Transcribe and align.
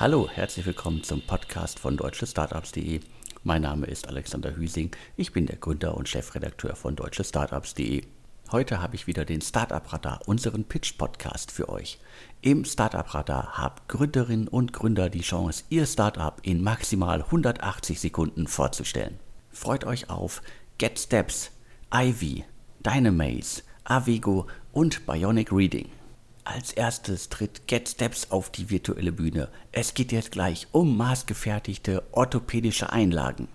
Hallo, 0.00 0.28
herzlich 0.32 0.64
willkommen 0.64 1.02
zum 1.02 1.22
Podcast 1.22 1.80
von 1.80 1.96
deutschestartups.de. 1.96 3.00
Mein 3.42 3.62
Name 3.62 3.86
ist 3.86 4.06
Alexander 4.06 4.54
Hüsing. 4.54 4.92
Ich 5.16 5.32
bin 5.32 5.46
der 5.46 5.56
Gründer 5.56 5.96
und 5.96 6.08
Chefredakteur 6.08 6.76
von 6.76 6.94
deutschestartups.de. 6.94 8.04
Heute 8.52 8.80
habe 8.80 8.94
ich 8.94 9.08
wieder 9.08 9.24
den 9.24 9.40
Startup 9.40 9.92
Radar, 9.92 10.20
unseren 10.26 10.62
Pitch 10.62 10.96
Podcast 10.96 11.50
für 11.50 11.68
euch. 11.68 11.98
Im 12.42 12.64
Startup 12.64 13.12
Radar 13.12 13.58
haben 13.58 13.74
Gründerinnen 13.88 14.46
und 14.46 14.72
Gründer 14.72 15.10
die 15.10 15.22
Chance, 15.22 15.64
ihr 15.68 15.84
Startup 15.84 16.38
in 16.42 16.62
maximal 16.62 17.22
180 17.22 17.98
Sekunden 17.98 18.46
vorzustellen. 18.46 19.18
Freut 19.50 19.84
euch 19.84 20.10
auf 20.10 20.42
GetSteps, 20.78 21.50
Ivy, 21.92 22.44
Dynamaze, 22.86 23.64
Avego 23.82 24.46
und 24.70 25.06
Bionic 25.06 25.50
Reading. 25.50 25.90
Als 26.50 26.72
erstes 26.72 27.28
tritt 27.28 27.66
GetSteps 27.66 28.30
auf 28.30 28.48
die 28.48 28.70
virtuelle 28.70 29.12
Bühne. 29.12 29.50
Es 29.70 29.92
geht 29.92 30.12
jetzt 30.12 30.32
gleich 30.32 30.66
um 30.72 30.96
maßgefertigte 30.96 32.02
orthopädische 32.10 32.90
Einlagen. 32.90 33.48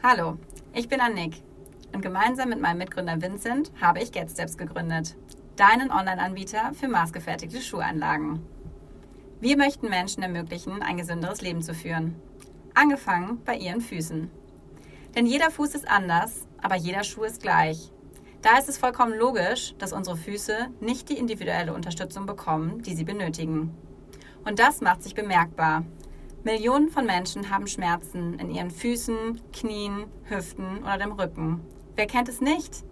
Hallo, 0.00 0.38
ich 0.72 0.88
bin 0.88 1.00
Annick 1.00 1.42
und 1.92 2.02
gemeinsam 2.02 2.50
mit 2.50 2.60
meinem 2.60 2.78
Mitgründer 2.78 3.20
Vincent 3.20 3.72
habe 3.80 4.00
ich 4.00 4.12
GetSteps 4.12 4.56
gegründet, 4.56 5.16
deinen 5.56 5.90
Online-Anbieter 5.90 6.70
für 6.72 6.86
maßgefertigte 6.86 7.60
Schuhanlagen. 7.60 8.40
Wir 9.40 9.56
möchten 9.56 9.88
Menschen 9.88 10.22
ermöglichen, 10.22 10.82
ein 10.82 10.98
gesünderes 10.98 11.40
Leben 11.40 11.62
zu 11.62 11.74
führen. 11.74 12.14
Angefangen 12.74 13.42
bei 13.44 13.56
ihren 13.56 13.80
Füßen. 13.80 14.30
Denn 15.16 15.26
jeder 15.26 15.50
Fuß 15.50 15.74
ist 15.74 15.90
anders, 15.90 16.46
aber 16.62 16.76
jeder 16.76 17.02
Schuh 17.02 17.24
ist 17.24 17.42
gleich. 17.42 17.90
Da 18.42 18.56
ist 18.56 18.70
es 18.70 18.78
vollkommen 18.78 19.18
logisch, 19.18 19.74
dass 19.78 19.92
unsere 19.92 20.16
Füße 20.16 20.68
nicht 20.80 21.10
die 21.10 21.18
individuelle 21.18 21.74
Unterstützung 21.74 22.24
bekommen, 22.24 22.82
die 22.82 22.94
sie 22.94 23.04
benötigen. 23.04 23.76
Und 24.46 24.58
das 24.58 24.80
macht 24.80 25.02
sich 25.02 25.14
bemerkbar. 25.14 25.84
Millionen 26.42 26.88
von 26.88 27.04
Menschen 27.04 27.50
haben 27.50 27.66
Schmerzen 27.66 28.38
in 28.38 28.50
ihren 28.50 28.70
Füßen, 28.70 29.42
Knien, 29.52 30.06
Hüften 30.24 30.78
oder 30.78 30.96
dem 30.96 31.12
Rücken. 31.12 31.60
Wer 31.96 32.06
kennt 32.06 32.30
es 32.30 32.40
nicht? 32.40 32.82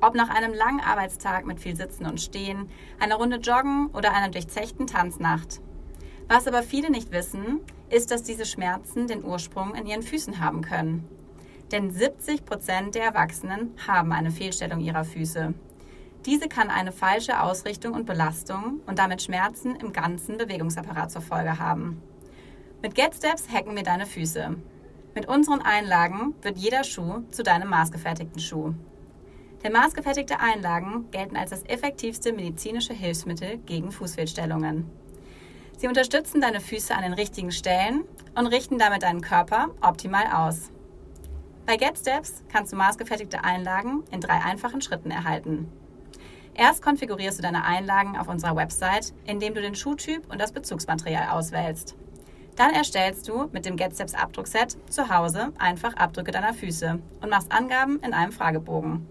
Ob 0.00 0.14
nach 0.14 0.30
einem 0.30 0.54
langen 0.54 0.80
Arbeitstag 0.80 1.44
mit 1.44 1.60
viel 1.60 1.76
Sitzen 1.76 2.06
und 2.06 2.22
Stehen, 2.22 2.70
einer 2.98 3.16
Runde 3.16 3.36
Joggen 3.36 3.88
oder 3.88 4.14
einer 4.14 4.30
durchzechten 4.30 4.86
Tanznacht. 4.86 5.60
Was 6.26 6.46
aber 6.46 6.62
viele 6.62 6.90
nicht 6.90 7.12
wissen, 7.12 7.60
ist, 7.90 8.10
dass 8.10 8.22
diese 8.22 8.46
Schmerzen 8.46 9.08
den 9.08 9.24
Ursprung 9.24 9.74
in 9.74 9.86
ihren 9.86 10.02
Füßen 10.02 10.40
haben 10.40 10.62
können. 10.62 11.06
Denn 11.72 11.90
70 11.92 12.44
Prozent 12.44 12.96
der 12.96 13.04
Erwachsenen 13.04 13.74
haben 13.86 14.12
eine 14.12 14.30
Fehlstellung 14.30 14.80
ihrer 14.80 15.04
Füße. 15.04 15.54
Diese 16.26 16.48
kann 16.48 16.68
eine 16.68 16.92
falsche 16.92 17.40
Ausrichtung 17.40 17.94
und 17.94 18.06
Belastung 18.06 18.80
und 18.86 18.98
damit 18.98 19.22
Schmerzen 19.22 19.76
im 19.76 19.92
ganzen 19.92 20.36
Bewegungsapparat 20.36 21.10
zur 21.10 21.22
Folge 21.22 21.58
haben. 21.58 22.02
Mit 22.82 22.94
GetSteps 22.94 23.48
hacken 23.52 23.76
wir 23.76 23.84
deine 23.84 24.06
Füße. 24.06 24.56
Mit 25.14 25.28
unseren 25.28 25.62
Einlagen 25.62 26.34
wird 26.42 26.58
jeder 26.58 26.84
Schuh 26.84 27.22
zu 27.30 27.42
deinem 27.42 27.68
maßgefertigten 27.70 28.40
Schuh. 28.40 28.74
Denn 29.62 29.72
maßgefertigte 29.72 30.40
Einlagen 30.40 31.10
gelten 31.10 31.36
als 31.36 31.50
das 31.50 31.62
effektivste 31.64 32.32
medizinische 32.32 32.94
Hilfsmittel 32.94 33.58
gegen 33.58 33.92
Fußfehlstellungen. 33.92 34.90
Sie 35.76 35.88
unterstützen 35.88 36.40
deine 36.40 36.60
Füße 36.60 36.94
an 36.94 37.02
den 37.02 37.12
richtigen 37.12 37.52
Stellen 37.52 38.04
und 38.34 38.46
richten 38.46 38.78
damit 38.78 39.02
deinen 39.02 39.20
Körper 39.20 39.68
optimal 39.80 40.26
aus. 40.32 40.70
Bei 41.66 41.76
GetSteps 41.76 42.42
kannst 42.48 42.72
du 42.72 42.76
maßgefertigte 42.76 43.44
Einlagen 43.44 44.04
in 44.10 44.20
drei 44.20 44.40
einfachen 44.42 44.80
Schritten 44.80 45.10
erhalten. 45.10 45.70
Erst 46.54 46.82
konfigurierst 46.82 47.38
du 47.38 47.42
deine 47.42 47.64
Einlagen 47.64 48.16
auf 48.18 48.28
unserer 48.28 48.56
Website, 48.56 49.14
indem 49.24 49.54
du 49.54 49.60
den 49.60 49.74
Schuhtyp 49.74 50.30
und 50.30 50.40
das 50.40 50.52
Bezugsmaterial 50.52 51.30
auswählst. 51.30 51.96
Dann 52.56 52.72
erstellst 52.72 53.28
du 53.28 53.48
mit 53.52 53.64
dem 53.64 53.76
GetSteps 53.76 54.14
Abdruckset 54.14 54.76
zu 54.90 55.08
Hause 55.08 55.52
einfach 55.58 55.94
Abdrücke 55.94 56.32
deiner 56.32 56.52
Füße 56.52 56.98
und 57.22 57.30
machst 57.30 57.52
Angaben 57.52 58.00
in 58.00 58.12
einem 58.12 58.32
Fragebogen. 58.32 59.06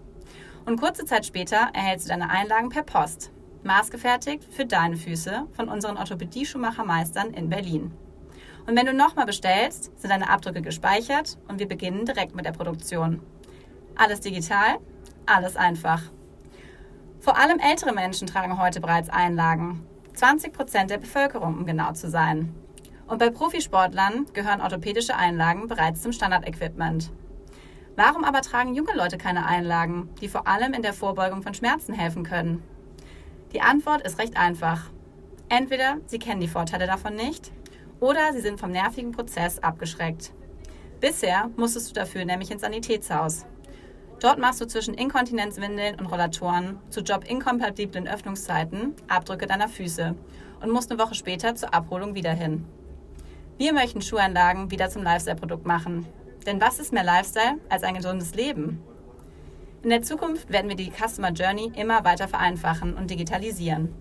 Und 0.66 0.78
kurze 0.78 1.04
Zeit 1.04 1.26
später 1.26 1.70
erhältst 1.72 2.06
du 2.06 2.10
deine 2.10 2.30
Einlagen 2.30 2.68
per 2.68 2.82
Post, 2.82 3.32
maßgefertigt 3.64 4.44
für 4.44 4.66
deine 4.66 4.96
Füße 4.96 5.46
von 5.52 5.68
unseren 5.68 5.96
Orthopädie-Schuhmachermeistern 5.96 7.32
in 7.32 7.48
Berlin. 7.48 7.92
Und 8.70 8.76
wenn 8.76 8.86
du 8.86 8.94
nochmal 8.94 9.26
bestellst, 9.26 9.90
sind 10.00 10.10
deine 10.10 10.30
Abdrücke 10.30 10.62
gespeichert 10.62 11.38
und 11.48 11.58
wir 11.58 11.66
beginnen 11.66 12.04
direkt 12.06 12.36
mit 12.36 12.44
der 12.44 12.52
Produktion. 12.52 13.20
Alles 13.96 14.20
digital, 14.20 14.78
alles 15.26 15.56
einfach. 15.56 16.00
Vor 17.18 17.36
allem 17.36 17.58
ältere 17.58 17.92
Menschen 17.92 18.28
tragen 18.28 18.62
heute 18.62 18.80
bereits 18.80 19.08
Einlagen. 19.08 19.84
20 20.14 20.52
Prozent 20.52 20.90
der 20.92 20.98
Bevölkerung, 20.98 21.56
um 21.56 21.66
genau 21.66 21.94
zu 21.94 22.08
sein. 22.08 22.54
Und 23.08 23.18
bei 23.18 23.30
Profisportlern 23.30 24.26
gehören 24.34 24.60
orthopädische 24.60 25.16
Einlagen 25.16 25.66
bereits 25.66 26.02
zum 26.02 26.12
Standardequipment. 26.12 27.10
Warum 27.96 28.22
aber 28.22 28.40
tragen 28.40 28.76
junge 28.76 28.94
Leute 28.94 29.18
keine 29.18 29.46
Einlagen, 29.46 30.10
die 30.20 30.28
vor 30.28 30.46
allem 30.46 30.74
in 30.74 30.82
der 30.82 30.94
Vorbeugung 30.94 31.42
von 31.42 31.54
Schmerzen 31.54 31.92
helfen 31.92 32.22
können? 32.22 32.62
Die 33.52 33.62
Antwort 33.62 34.02
ist 34.02 34.20
recht 34.20 34.36
einfach. 34.36 34.90
Entweder 35.48 35.96
sie 36.06 36.20
kennen 36.20 36.40
die 36.40 36.46
Vorteile 36.46 36.86
davon 36.86 37.16
nicht 37.16 37.50
oder 38.00 38.32
sie 38.32 38.40
sind 38.40 38.58
vom 38.58 38.70
nervigen 38.70 39.12
Prozess 39.12 39.58
abgeschreckt. 39.58 40.32
Bisher 41.00 41.50
musstest 41.56 41.90
du 41.90 41.94
dafür 41.94 42.24
nämlich 42.24 42.50
ins 42.50 42.62
Sanitätshaus. 42.62 43.46
Dort 44.20 44.38
machst 44.38 44.60
du 44.60 44.66
zwischen 44.66 44.92
Inkontinenzwindeln 44.94 45.98
und 45.98 46.06
Rollatoren 46.06 46.78
zu 46.90 47.00
jobinkompatiblen 47.00 48.06
Öffnungszeiten 48.06 48.94
Abdrücke 49.08 49.46
deiner 49.46 49.68
Füße 49.68 50.14
und 50.60 50.70
musst 50.70 50.90
eine 50.90 51.00
Woche 51.00 51.14
später 51.14 51.54
zur 51.54 51.72
Abholung 51.72 52.14
wieder 52.14 52.32
hin. 52.32 52.66
Wir 53.56 53.72
möchten 53.72 54.02
Schuhanlagen 54.02 54.70
wieder 54.70 54.90
zum 54.90 55.02
Lifestyle-Produkt 55.02 55.66
machen. 55.66 56.06
Denn 56.46 56.60
was 56.60 56.80
ist 56.80 56.92
mehr 56.92 57.04
Lifestyle 57.04 57.58
als 57.68 57.82
ein 57.82 57.94
gesundes 57.94 58.34
Leben? 58.34 58.82
In 59.82 59.90
der 59.90 60.02
Zukunft 60.02 60.50
werden 60.50 60.68
wir 60.68 60.76
die 60.76 60.90
Customer 60.90 61.30
Journey 61.30 61.72
immer 61.74 62.04
weiter 62.04 62.28
vereinfachen 62.28 62.94
und 62.94 63.10
digitalisieren. 63.10 63.94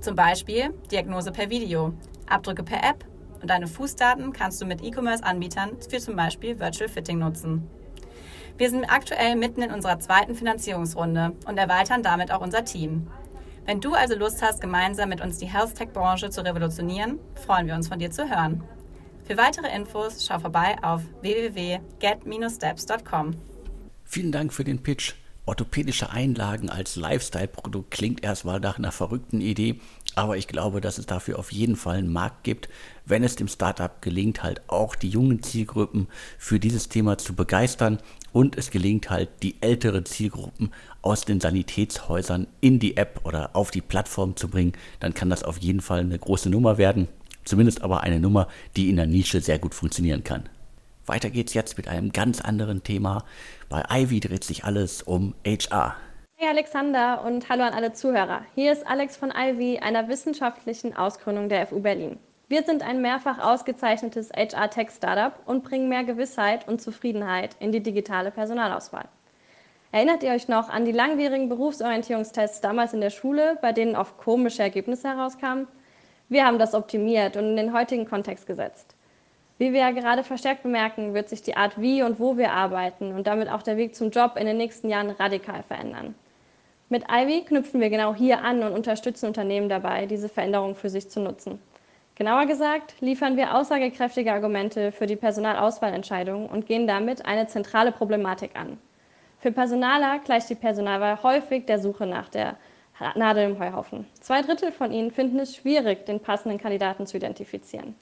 Zum 0.00 0.14
Beispiel 0.14 0.74
Diagnose 0.90 1.32
per 1.32 1.48
Video, 1.48 1.94
Abdrücke 2.26 2.62
per 2.62 2.82
App 2.82 3.04
und 3.40 3.50
deine 3.50 3.66
Fußdaten 3.66 4.32
kannst 4.32 4.60
du 4.60 4.66
mit 4.66 4.82
E-Commerce-Anbietern 4.82 5.76
für 5.88 5.98
zum 5.98 6.16
Beispiel 6.16 6.58
Virtual 6.58 6.88
Fitting 6.88 7.18
nutzen. 7.18 7.68
Wir 8.56 8.70
sind 8.70 8.86
aktuell 8.86 9.36
mitten 9.36 9.62
in 9.62 9.70
unserer 9.70 10.00
zweiten 10.00 10.34
Finanzierungsrunde 10.34 11.36
und 11.46 11.58
erweitern 11.58 12.02
damit 12.02 12.32
auch 12.32 12.40
unser 12.40 12.64
Team. 12.64 13.06
Wenn 13.66 13.80
du 13.80 13.94
also 13.94 14.16
Lust 14.16 14.42
hast, 14.42 14.60
gemeinsam 14.60 15.10
mit 15.10 15.20
uns 15.20 15.38
die 15.38 15.46
Health 15.46 15.76
Tech-Branche 15.76 16.30
zu 16.30 16.44
revolutionieren, 16.44 17.20
freuen 17.34 17.66
wir 17.66 17.74
uns 17.74 17.88
von 17.88 17.98
dir 17.98 18.10
zu 18.10 18.28
hören. 18.28 18.64
Für 19.24 19.36
weitere 19.36 19.74
Infos 19.76 20.24
schau 20.26 20.38
vorbei 20.38 20.76
auf 20.82 21.02
www.get-steps.com. 21.20 23.32
Vielen 24.04 24.32
Dank 24.32 24.54
für 24.54 24.64
den 24.64 24.82
Pitch. 24.82 25.12
Orthopädische 25.48 26.10
Einlagen 26.10 26.68
als 26.68 26.96
Lifestyle-Produkt 26.96 27.90
klingt 27.90 28.22
erstmal 28.22 28.60
nach 28.60 28.76
einer 28.76 28.92
verrückten 28.92 29.40
Idee, 29.40 29.80
aber 30.14 30.36
ich 30.36 30.46
glaube, 30.46 30.82
dass 30.82 30.98
es 30.98 31.06
dafür 31.06 31.38
auf 31.38 31.52
jeden 31.52 31.74
Fall 31.74 31.96
einen 31.96 32.12
Markt 32.12 32.44
gibt, 32.44 32.68
wenn 33.06 33.24
es 33.24 33.34
dem 33.34 33.48
Startup 33.48 34.02
gelingt, 34.02 34.42
halt 34.42 34.60
auch 34.66 34.94
die 34.94 35.08
jungen 35.08 35.42
Zielgruppen 35.42 36.08
für 36.36 36.60
dieses 36.60 36.90
Thema 36.90 37.16
zu 37.16 37.34
begeistern 37.34 37.96
und 38.30 38.58
es 38.58 38.70
gelingt 38.70 39.08
halt, 39.08 39.30
die 39.42 39.56
älteren 39.62 40.04
Zielgruppen 40.04 40.70
aus 41.00 41.22
den 41.22 41.40
Sanitätshäusern 41.40 42.46
in 42.60 42.78
die 42.78 42.98
App 42.98 43.22
oder 43.24 43.56
auf 43.56 43.70
die 43.70 43.80
Plattform 43.80 44.36
zu 44.36 44.48
bringen, 44.48 44.74
dann 45.00 45.14
kann 45.14 45.30
das 45.30 45.44
auf 45.44 45.56
jeden 45.56 45.80
Fall 45.80 46.00
eine 46.00 46.18
große 46.18 46.50
Nummer 46.50 46.76
werden. 46.76 47.08
Zumindest 47.46 47.80
aber 47.80 48.02
eine 48.02 48.20
Nummer, 48.20 48.48
die 48.76 48.90
in 48.90 48.96
der 48.96 49.06
Nische 49.06 49.40
sehr 49.40 49.58
gut 49.58 49.74
funktionieren 49.74 50.24
kann. 50.24 50.50
Weiter 51.08 51.30
geht's 51.30 51.54
jetzt 51.54 51.76
mit 51.76 51.88
einem 51.88 52.12
ganz 52.12 52.40
anderen 52.40 52.82
Thema. 52.82 53.24
Bei 53.68 53.82
Ivy 53.90 54.20
dreht 54.20 54.44
sich 54.44 54.64
alles 54.64 55.02
um 55.02 55.34
HR. 55.46 55.96
Hey 56.36 56.48
Alexander 56.48 57.24
und 57.24 57.48
hallo 57.48 57.64
an 57.64 57.74
alle 57.74 57.92
Zuhörer. 57.92 58.42
Hier 58.54 58.72
ist 58.72 58.86
Alex 58.86 59.16
von 59.16 59.32
Ivy, 59.36 59.78
einer 59.78 60.08
wissenschaftlichen 60.08 60.96
Ausgründung 60.96 61.48
der 61.48 61.66
FU 61.66 61.80
Berlin. 61.80 62.18
Wir 62.48 62.62
sind 62.62 62.82
ein 62.82 63.02
mehrfach 63.02 63.38
ausgezeichnetes 63.38 64.30
HR-Tech-Startup 64.30 65.32
und 65.46 65.64
bringen 65.64 65.88
mehr 65.88 66.04
Gewissheit 66.04 66.68
und 66.68 66.80
Zufriedenheit 66.80 67.56
in 67.58 67.72
die 67.72 67.82
digitale 67.82 68.30
Personalauswahl. 68.30 69.08
Erinnert 69.90 70.22
ihr 70.22 70.32
euch 70.32 70.48
noch 70.48 70.68
an 70.68 70.84
die 70.84 70.92
langwierigen 70.92 71.48
Berufsorientierungstests 71.48 72.60
damals 72.60 72.92
in 72.92 73.00
der 73.00 73.10
Schule, 73.10 73.58
bei 73.60 73.72
denen 73.72 73.96
oft 73.96 74.16
komische 74.18 74.62
Ergebnisse 74.62 75.08
herauskamen? 75.08 75.66
Wir 76.28 76.44
haben 76.44 76.58
das 76.58 76.74
optimiert 76.74 77.36
und 77.36 77.44
in 77.44 77.56
den 77.56 77.72
heutigen 77.72 78.04
Kontext 78.04 78.46
gesetzt. 78.46 78.94
Wie 79.58 79.72
wir 79.72 79.80
ja 79.80 79.90
gerade 79.90 80.22
verstärkt 80.22 80.62
bemerken, 80.62 81.14
wird 81.14 81.28
sich 81.28 81.42
die 81.42 81.56
Art, 81.56 81.80
wie 81.80 82.02
und 82.04 82.20
wo 82.20 82.36
wir 82.36 82.52
arbeiten 82.52 83.12
und 83.12 83.26
damit 83.26 83.50
auch 83.50 83.62
der 83.62 83.76
Weg 83.76 83.96
zum 83.96 84.10
Job 84.10 84.36
in 84.36 84.46
den 84.46 84.56
nächsten 84.56 84.88
Jahren 84.88 85.10
radikal 85.10 85.64
verändern. 85.64 86.14
Mit 86.88 87.04
Ivy 87.10 87.44
knüpfen 87.44 87.80
wir 87.80 87.90
genau 87.90 88.14
hier 88.14 88.42
an 88.44 88.62
und 88.62 88.72
unterstützen 88.72 89.26
Unternehmen 89.26 89.68
dabei, 89.68 90.06
diese 90.06 90.28
Veränderung 90.28 90.76
für 90.76 90.88
sich 90.88 91.10
zu 91.10 91.20
nutzen. 91.20 91.60
Genauer 92.14 92.46
gesagt, 92.46 92.94
liefern 93.00 93.36
wir 93.36 93.54
aussagekräftige 93.54 94.32
Argumente 94.32 94.92
für 94.92 95.06
die 95.06 95.16
Personalauswahlentscheidung 95.16 96.48
und 96.48 96.66
gehen 96.66 96.86
damit 96.86 97.26
eine 97.26 97.46
zentrale 97.48 97.92
Problematik 97.92 98.52
an. 98.54 98.78
Für 99.40 99.52
Personaler 99.52 100.20
gleicht 100.20 100.50
die 100.50 100.54
Personalwahl 100.54 101.22
häufig 101.22 101.66
der 101.66 101.78
Suche 101.78 102.06
nach 102.06 102.28
der 102.28 102.56
Nadel 103.16 103.50
im 103.50 103.58
Heuhaufen. 103.58 104.06
Zwei 104.20 104.42
Drittel 104.42 104.72
von 104.72 104.92
ihnen 104.92 105.10
finden 105.10 105.38
es 105.40 105.54
schwierig, 105.54 106.06
den 106.06 106.20
passenden 106.20 106.58
Kandidaten 106.58 107.06
zu 107.06 107.16
identifizieren. 107.16 107.94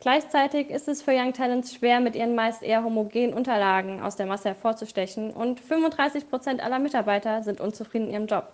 Gleichzeitig 0.00 0.70
ist 0.70 0.88
es 0.88 1.02
für 1.02 1.12
Young 1.12 1.32
Talents 1.32 1.74
schwer, 1.74 2.00
mit 2.00 2.14
ihren 2.14 2.34
meist 2.34 2.62
eher 2.62 2.84
homogenen 2.84 3.32
Unterlagen 3.32 4.02
aus 4.02 4.16
der 4.16 4.26
Masse 4.26 4.48
hervorzustechen 4.48 5.30
und 5.30 5.60
35 5.60 6.28
Prozent 6.28 6.62
aller 6.62 6.78
Mitarbeiter 6.78 7.42
sind 7.42 7.60
unzufrieden 7.60 8.08
in 8.08 8.12
ihrem 8.12 8.26
Job. 8.26 8.52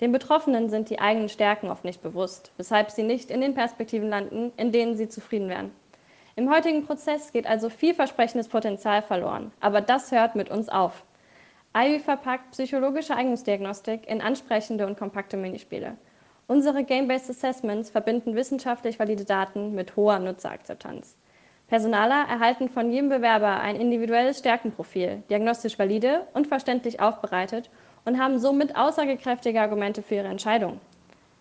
Den 0.00 0.12
Betroffenen 0.12 0.70
sind 0.70 0.90
die 0.90 1.00
eigenen 1.00 1.28
Stärken 1.28 1.70
oft 1.70 1.84
nicht 1.84 2.02
bewusst, 2.02 2.52
weshalb 2.56 2.92
sie 2.92 3.02
nicht 3.02 3.30
in 3.30 3.40
den 3.40 3.54
Perspektiven 3.54 4.08
landen, 4.08 4.52
in 4.56 4.70
denen 4.70 4.96
sie 4.96 5.08
zufrieden 5.08 5.48
wären. 5.48 5.72
Im 6.36 6.52
heutigen 6.52 6.86
Prozess 6.86 7.32
geht 7.32 7.48
also 7.48 7.68
vielversprechendes 7.68 8.46
Potenzial 8.46 9.02
verloren, 9.02 9.50
aber 9.58 9.80
das 9.80 10.12
hört 10.12 10.36
mit 10.36 10.50
uns 10.50 10.68
auf. 10.68 11.02
Ivy 11.76 11.98
verpackt 11.98 12.52
psychologische 12.52 13.16
Eignungsdiagnostik 13.16 14.08
in 14.08 14.20
ansprechende 14.20 14.86
und 14.86 14.96
kompakte 14.96 15.36
Minispiele. 15.36 15.96
Unsere 16.50 16.82
Game-Based 16.82 17.28
Assessments 17.28 17.90
verbinden 17.90 18.34
wissenschaftlich 18.34 18.98
valide 18.98 19.26
Daten 19.26 19.74
mit 19.74 19.96
hoher 19.96 20.18
Nutzerakzeptanz. 20.18 21.14
Personaler 21.66 22.26
erhalten 22.26 22.70
von 22.70 22.90
jedem 22.90 23.10
Bewerber 23.10 23.60
ein 23.60 23.76
individuelles 23.76 24.38
Stärkenprofil, 24.38 25.22
diagnostisch 25.28 25.78
valide 25.78 26.26
und 26.32 26.46
verständlich 26.46 27.00
aufbereitet 27.00 27.68
und 28.06 28.18
haben 28.18 28.38
somit 28.38 28.76
aussagekräftige 28.76 29.60
Argumente 29.60 30.00
für 30.00 30.14
ihre 30.14 30.28
Entscheidung. 30.28 30.80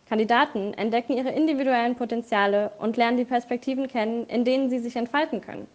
Kandidaten 0.10 0.74
entdecken 0.74 1.14
ihre 1.14 1.32
individuellen 1.32 1.96
Potenziale 1.96 2.72
und 2.78 2.98
lernen 2.98 3.16
die 3.16 3.24
Perspektiven 3.24 3.88
kennen, 3.88 4.28
in 4.28 4.44
denen 4.44 4.70
sie 4.70 4.80
sich 4.80 4.98
entfalten 4.98 5.40
können. 5.40 5.68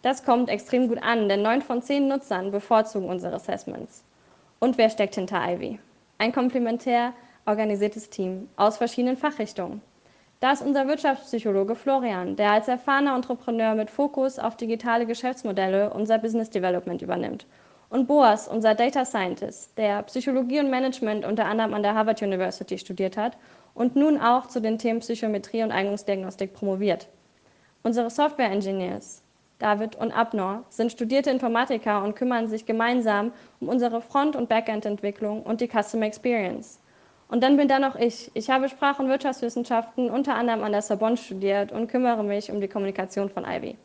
Das 0.00 0.24
kommt 0.24 0.48
extrem 0.48 0.88
gut 0.88 1.02
an, 1.02 1.28
denn 1.28 1.42
neun 1.42 1.60
von 1.60 1.82
zehn 1.82 2.08
Nutzern 2.08 2.52
bevorzugen 2.52 3.10
unsere 3.10 3.34
Assessments. 3.34 4.02
Und 4.60 4.78
wer 4.78 4.88
steckt 4.88 5.16
hinter 5.16 5.46
Ivy? 5.46 5.78
Ein 6.16 6.32
komplementär 6.32 7.12
organisiertes 7.48 8.10
Team 8.10 8.48
aus 8.56 8.76
verschiedenen 8.76 9.16
Fachrichtungen. 9.16 9.80
Da 10.40 10.52
ist 10.52 10.62
unser 10.62 10.86
Wirtschaftspsychologe 10.86 11.74
Florian, 11.74 12.36
der 12.36 12.52
als 12.52 12.68
erfahrener 12.68 13.16
Entrepreneur 13.16 13.74
mit 13.74 13.90
Fokus 13.90 14.38
auf 14.38 14.56
digitale 14.56 15.06
Geschäftsmodelle 15.06 15.92
unser 15.92 16.18
Business 16.18 16.50
Development 16.50 17.02
übernimmt. 17.02 17.46
Und 17.90 18.06
Boas, 18.06 18.46
unser 18.46 18.74
Data 18.74 19.04
Scientist, 19.04 19.76
der 19.78 20.02
Psychologie 20.04 20.60
und 20.60 20.70
Management 20.70 21.24
unter 21.24 21.46
anderem 21.46 21.74
an 21.74 21.82
der 21.82 21.94
Harvard 21.94 22.22
University 22.22 22.78
studiert 22.78 23.16
hat 23.16 23.36
und 23.74 23.96
nun 23.96 24.20
auch 24.20 24.46
zu 24.46 24.60
den 24.60 24.78
Themen 24.78 25.00
Psychometrie 25.00 25.62
und 25.62 25.72
Eignungsdiagnostik 25.72 26.52
promoviert. 26.52 27.08
Unsere 27.82 28.10
Software 28.10 28.50
Engineers, 28.50 29.22
David 29.58 29.96
und 29.96 30.12
Abnor, 30.12 30.64
sind 30.68 30.92
studierte 30.92 31.30
Informatiker 31.30 32.04
und 32.04 32.14
kümmern 32.14 32.46
sich 32.46 32.66
gemeinsam 32.66 33.32
um 33.58 33.68
unsere 33.68 34.02
Front- 34.02 34.36
und 34.36 34.48
Backend-Entwicklung 34.48 35.42
und 35.42 35.60
die 35.60 35.68
Customer 35.68 36.06
Experience. 36.06 36.77
Und 37.28 37.42
dann 37.42 37.56
bin 37.58 37.68
da 37.68 37.78
noch 37.78 37.94
ich. 37.94 38.30
Ich 38.34 38.48
habe 38.48 38.68
Sprach- 38.68 38.98
und 38.98 39.08
Wirtschaftswissenschaften 39.08 40.10
unter 40.10 40.34
anderem 40.34 40.64
an 40.64 40.72
der 40.72 40.82
Sorbonne 40.82 41.16
studiert 41.16 41.72
und 41.72 41.88
kümmere 41.88 42.24
mich 42.24 42.50
um 42.50 42.60
die 42.60 42.68
Kommunikation 42.68 43.28
von 43.28 43.44
Ivy. 43.44 43.76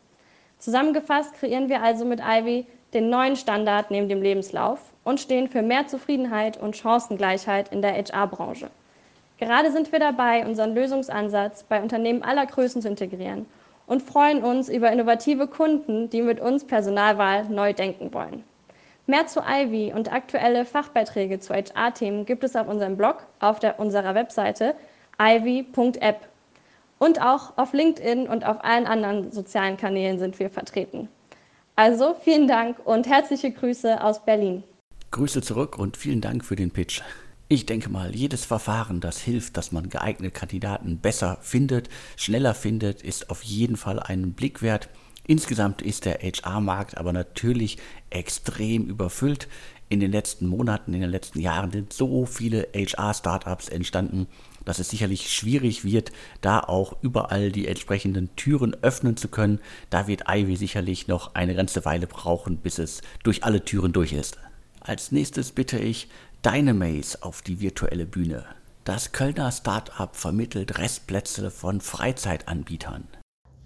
Zusammengefasst 0.58 1.34
kreieren 1.34 1.68
wir 1.68 1.82
also 1.82 2.06
mit 2.06 2.20
Ivy 2.20 2.66
den 2.94 3.10
neuen 3.10 3.36
Standard 3.36 3.90
neben 3.90 4.08
dem 4.08 4.22
Lebenslauf 4.22 4.78
und 5.04 5.20
stehen 5.20 5.48
für 5.48 5.60
mehr 5.60 5.86
Zufriedenheit 5.86 6.56
und 6.56 6.76
Chancengleichheit 6.76 7.70
in 7.70 7.82
der 7.82 7.92
HR-Branche. 7.92 8.70
Gerade 9.38 9.72
sind 9.72 9.92
wir 9.92 9.98
dabei, 9.98 10.46
unseren 10.46 10.74
Lösungsansatz 10.74 11.64
bei 11.64 11.82
Unternehmen 11.82 12.22
aller 12.22 12.46
Größen 12.46 12.80
zu 12.80 12.88
integrieren 12.88 13.46
und 13.86 14.02
freuen 14.02 14.42
uns 14.42 14.70
über 14.70 14.90
innovative 14.90 15.48
Kunden, 15.48 16.08
die 16.08 16.22
mit 16.22 16.40
uns 16.40 16.64
Personalwahl 16.64 17.44
neu 17.44 17.74
denken 17.74 18.14
wollen. 18.14 18.44
Mehr 19.06 19.26
zu 19.26 19.40
Ivy 19.40 19.92
und 19.92 20.10
aktuelle 20.10 20.64
Fachbeiträge 20.64 21.38
zu 21.38 21.52
HR-Themen 21.52 22.24
gibt 22.24 22.42
es 22.42 22.56
auf 22.56 22.68
unserem 22.68 22.96
Blog 22.96 23.26
auf 23.38 23.58
der, 23.58 23.78
unserer 23.78 24.14
Webseite 24.14 24.74
ivy.app. 25.20 26.28
Und 26.98 27.20
auch 27.20 27.58
auf 27.58 27.74
LinkedIn 27.74 28.26
und 28.28 28.46
auf 28.46 28.64
allen 28.64 28.86
anderen 28.86 29.30
sozialen 29.30 29.76
Kanälen 29.76 30.18
sind 30.18 30.38
wir 30.38 30.48
vertreten. 30.48 31.08
Also 31.76 32.14
vielen 32.22 32.48
Dank 32.48 32.78
und 32.86 33.06
herzliche 33.06 33.50
Grüße 33.50 34.02
aus 34.02 34.24
Berlin. 34.24 34.62
Grüße 35.10 35.42
zurück 35.42 35.78
und 35.78 35.98
vielen 35.98 36.22
Dank 36.22 36.42
für 36.42 36.56
den 36.56 36.70
Pitch. 36.70 37.02
Ich 37.48 37.66
denke 37.66 37.90
mal, 37.90 38.14
jedes 38.16 38.46
Verfahren, 38.46 39.00
das 39.00 39.20
hilft, 39.20 39.58
dass 39.58 39.70
man 39.70 39.90
geeignete 39.90 40.32
Kandidaten 40.32 40.98
besser 40.98 41.36
findet, 41.42 41.90
schneller 42.16 42.54
findet, 42.54 43.02
ist 43.02 43.28
auf 43.28 43.42
jeden 43.42 43.76
Fall 43.76 44.00
einen 44.00 44.32
Blick 44.32 44.62
wert. 44.62 44.88
Insgesamt 45.26 45.80
ist 45.80 46.04
der 46.04 46.18
HR-Markt 46.20 46.98
aber 46.98 47.12
natürlich 47.12 47.78
extrem 48.10 48.86
überfüllt. 48.86 49.48
In 49.88 50.00
den 50.00 50.12
letzten 50.12 50.46
Monaten, 50.46 50.92
in 50.92 51.00
den 51.00 51.10
letzten 51.10 51.40
Jahren 51.40 51.70
sind 51.70 51.92
so 51.92 52.26
viele 52.26 52.68
HR-Startups 52.74 53.68
entstanden, 53.68 54.26
dass 54.64 54.78
es 54.78 54.90
sicherlich 54.90 55.32
schwierig 55.32 55.84
wird, 55.84 56.10
da 56.40 56.60
auch 56.60 56.96
überall 57.02 57.52
die 57.52 57.68
entsprechenden 57.68 58.34
Türen 58.36 58.74
öffnen 58.82 59.16
zu 59.16 59.28
können. 59.28 59.60
Da 59.90 60.06
wird 60.06 60.24
Ivy 60.28 60.56
sicherlich 60.56 61.06
noch 61.06 61.34
eine 61.34 61.54
ganze 61.54 61.84
Weile 61.84 62.06
brauchen, 62.06 62.58
bis 62.58 62.78
es 62.78 63.02
durch 63.22 63.44
alle 63.44 63.64
Türen 63.64 63.92
durch 63.92 64.12
ist. 64.12 64.38
Als 64.80 65.12
nächstes 65.12 65.52
bitte 65.52 65.78
ich 65.78 66.08
Dynamaze 66.44 67.22
auf 67.22 67.40
die 67.40 67.60
virtuelle 67.60 68.06
Bühne. 68.06 68.44
Das 68.84 69.12
Kölner 69.12 69.50
Startup 69.50 70.14
vermittelt 70.14 70.78
Restplätze 70.78 71.50
von 71.50 71.80
Freizeitanbietern. 71.80 73.08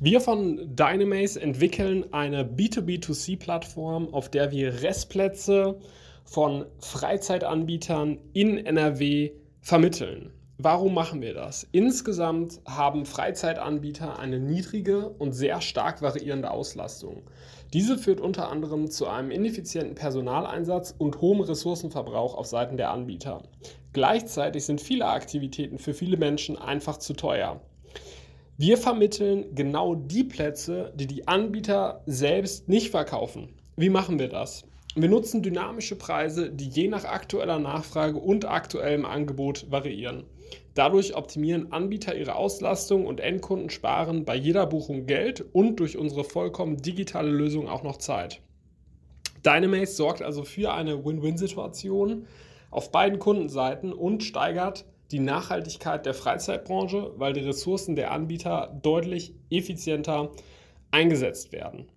Wir 0.00 0.20
von 0.20 0.76
Dynamaze 0.76 1.42
entwickeln 1.42 2.12
eine 2.12 2.44
B2B2C-Plattform, 2.44 4.14
auf 4.14 4.28
der 4.28 4.52
wir 4.52 4.82
Restplätze 4.82 5.80
von 6.24 6.66
Freizeitanbietern 6.78 8.18
in 8.32 8.64
NRW 8.64 9.32
vermitteln. 9.60 10.30
Warum 10.56 10.94
machen 10.94 11.20
wir 11.20 11.34
das? 11.34 11.66
Insgesamt 11.72 12.60
haben 12.64 13.06
Freizeitanbieter 13.06 14.20
eine 14.20 14.38
niedrige 14.38 15.08
und 15.08 15.32
sehr 15.32 15.60
stark 15.60 16.00
variierende 16.00 16.52
Auslastung. 16.52 17.22
Diese 17.72 17.98
führt 17.98 18.20
unter 18.20 18.50
anderem 18.50 18.88
zu 18.92 19.08
einem 19.08 19.32
ineffizienten 19.32 19.96
Personaleinsatz 19.96 20.94
und 20.96 21.20
hohem 21.20 21.40
Ressourcenverbrauch 21.40 22.36
auf 22.36 22.46
Seiten 22.46 22.76
der 22.76 22.92
Anbieter. 22.92 23.42
Gleichzeitig 23.92 24.64
sind 24.64 24.80
viele 24.80 25.06
Aktivitäten 25.06 25.78
für 25.78 25.92
viele 25.92 26.16
Menschen 26.16 26.56
einfach 26.56 26.98
zu 26.98 27.14
teuer. 27.14 27.60
Wir 28.60 28.76
vermitteln 28.76 29.54
genau 29.54 29.94
die 29.94 30.24
Plätze, 30.24 30.92
die 30.96 31.06
die 31.06 31.28
Anbieter 31.28 32.02
selbst 32.06 32.68
nicht 32.68 32.90
verkaufen. 32.90 33.50
Wie 33.76 33.88
machen 33.88 34.18
wir 34.18 34.26
das? 34.26 34.64
Wir 34.96 35.08
nutzen 35.08 35.44
dynamische 35.44 35.94
Preise, 35.94 36.50
die 36.50 36.68
je 36.68 36.88
nach 36.88 37.04
aktueller 37.04 37.60
Nachfrage 37.60 38.18
und 38.18 38.46
aktuellem 38.46 39.04
Angebot 39.04 39.70
variieren. 39.70 40.24
Dadurch 40.74 41.14
optimieren 41.14 41.70
Anbieter 41.70 42.16
ihre 42.16 42.34
Auslastung 42.34 43.06
und 43.06 43.20
Endkunden 43.20 43.70
sparen 43.70 44.24
bei 44.24 44.34
jeder 44.34 44.66
Buchung 44.66 45.06
Geld 45.06 45.44
und 45.52 45.78
durch 45.78 45.96
unsere 45.96 46.24
vollkommen 46.24 46.78
digitale 46.78 47.30
Lösung 47.30 47.68
auch 47.68 47.84
noch 47.84 47.98
Zeit. 47.98 48.40
Dynamace 49.46 49.96
sorgt 49.96 50.20
also 50.20 50.42
für 50.42 50.72
eine 50.74 51.04
Win-Win-Situation 51.04 52.26
auf 52.72 52.90
beiden 52.90 53.20
Kundenseiten 53.20 53.92
und 53.92 54.24
steigert 54.24 54.84
die 55.10 55.18
Nachhaltigkeit 55.18 56.04
der 56.04 56.14
Freizeitbranche, 56.14 57.12
weil 57.16 57.32
die 57.32 57.40
Ressourcen 57.40 57.96
der 57.96 58.12
Anbieter 58.12 58.78
deutlich 58.82 59.34
effizienter 59.50 60.32
eingesetzt 60.90 61.52
werden. 61.52 61.90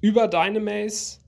Über 0.00 0.28
Dynamace 0.28 1.20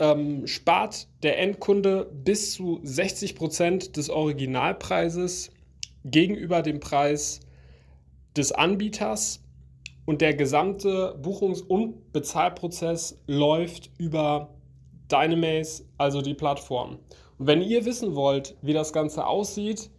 ähm, 0.00 0.46
spart 0.46 1.08
der 1.22 1.38
Endkunde 1.38 2.10
bis 2.12 2.52
zu 2.52 2.80
60 2.82 3.36
Prozent 3.36 3.96
des 3.96 4.10
Originalpreises 4.10 5.50
gegenüber 6.04 6.62
dem 6.62 6.80
Preis 6.80 7.40
des 8.36 8.52
Anbieters 8.52 9.42
und 10.04 10.20
der 10.20 10.34
gesamte 10.34 11.18
Buchungs- 11.22 11.62
und 11.62 12.12
Bezahlprozess 12.12 13.20
läuft 13.26 13.90
über 13.98 14.54
Dynamace, 15.10 15.84
also 15.98 16.20
die 16.20 16.34
Plattform. 16.34 16.98
Und 17.38 17.46
wenn 17.46 17.62
ihr 17.62 17.84
wissen 17.84 18.14
wollt, 18.14 18.56
wie 18.62 18.72
das 18.72 18.92
Ganze 18.92 19.26
aussieht, 19.26 19.90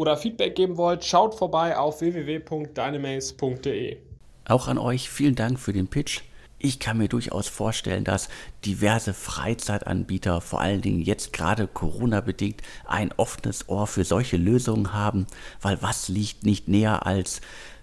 oder 0.00 0.16
Feedback 0.16 0.54
geben 0.54 0.78
wollt, 0.78 1.04
schaut 1.04 1.34
vorbei 1.34 1.76
auf 1.76 2.00
www.dynamace.de. 2.00 3.98
Auch 4.46 4.66
an 4.66 4.78
euch 4.78 5.10
vielen 5.10 5.34
Dank 5.34 5.60
für 5.60 5.74
den 5.74 5.88
Pitch. 5.88 6.22
Ich 6.58 6.78
kann 6.78 6.96
mir 6.96 7.08
durchaus 7.08 7.48
vorstellen, 7.48 8.04
dass 8.04 8.30
diverse 8.64 9.12
Freizeitanbieter, 9.12 10.40
vor 10.40 10.62
allen 10.62 10.80
Dingen 10.80 11.02
jetzt 11.02 11.34
gerade 11.34 11.66
Corona-bedingt, 11.66 12.62
ein 12.86 13.12
offenes 13.18 13.68
Ohr 13.68 13.86
für 13.86 14.04
solche 14.04 14.38
Lösungen 14.38 14.94
haben, 14.94 15.26
weil 15.60 15.82
was 15.82 16.08
liegt 16.08 16.46
nicht 16.46 16.66
näher 16.66 17.04
als 17.04 17.42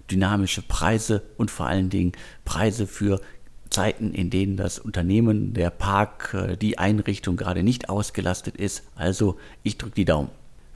dynamische 0.10 0.64
Preise 0.64 1.22
und 1.38 1.52
vor 1.52 1.68
allen 1.68 1.92
Dingen 1.92 2.14
Preise 2.46 2.88
für 2.88 3.22
Zeiten, 3.70 4.16
in 4.16 4.32
denen 4.32 4.58
das 4.58 4.80
Unternehmen, 4.80 5.54
der 5.54 5.70
Park, 5.70 6.34
äh, 6.34 6.58
die 6.58 6.80
Einrichtung 6.80 7.38
gerade 7.38 7.62
nicht 7.62 7.90
ausgelastet 7.90 8.58
ist. 8.58 8.82
Also 8.96 9.38
ich 9.62 9.78
drücke 9.78 9.94
die 9.94 10.06
Daumen. 10.06 10.32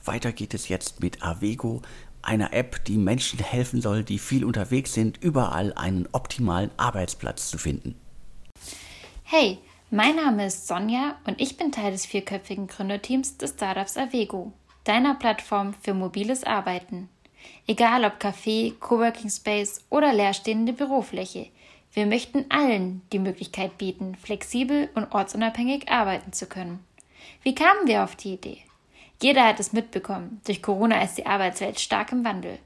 Weiter 0.05 0.31
geht 0.31 0.53
es 0.53 0.69
jetzt 0.69 1.01
mit 1.01 1.23
Avego, 1.23 1.81
einer 2.21 2.53
App, 2.53 2.85
die 2.85 2.97
Menschen 2.97 3.39
helfen 3.39 3.81
soll, 3.81 4.03
die 4.03 4.19
viel 4.19 4.45
unterwegs 4.45 4.93
sind, 4.93 5.21
überall 5.23 5.73
einen 5.73 6.07
optimalen 6.11 6.71
Arbeitsplatz 6.77 7.49
zu 7.49 7.57
finden. 7.57 7.95
Hey, 9.23 9.57
mein 9.89 10.15
Name 10.15 10.45
ist 10.45 10.67
Sonja 10.67 11.15
und 11.25 11.41
ich 11.41 11.57
bin 11.57 11.71
Teil 11.71 11.91
des 11.91 12.05
vierköpfigen 12.05 12.67
Gründerteams 12.67 13.37
des 13.37 13.51
Startups 13.51 13.97
Avego, 13.97 14.53
deiner 14.83 15.15
Plattform 15.15 15.73
für 15.81 15.93
mobiles 15.93 16.43
Arbeiten. 16.43 17.09
Egal 17.65 18.05
ob 18.05 18.21
Café, 18.21 18.77
Coworking 18.79 19.29
Space 19.29 19.83
oder 19.89 20.13
leerstehende 20.13 20.73
Bürofläche, 20.73 21.47
Wir 21.93 22.05
möchten 22.05 22.45
allen 22.49 23.01
die 23.11 23.19
Möglichkeit 23.19 23.77
bieten, 23.77 24.15
flexibel 24.15 24.89
und 24.95 25.11
ortsunabhängig 25.11 25.89
arbeiten 25.89 26.31
zu 26.31 26.45
können. 26.45 26.85
Wie 27.43 27.53
kamen 27.53 27.85
wir 27.85 28.03
auf 28.03 28.15
die 28.15 28.33
Idee? 28.33 28.59
Jeder 29.21 29.45
hat 29.45 29.59
es 29.59 29.71
mitbekommen. 29.71 30.41
Durch 30.45 30.63
Corona 30.63 31.03
ist 31.03 31.15
die 31.15 31.27
Arbeitswelt 31.27 31.79
stark 31.79 32.11
im 32.11 32.25
Wandel. 32.25 32.57